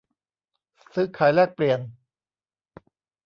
[0.93, 1.79] ซื้อขายแลกเปลี่ยน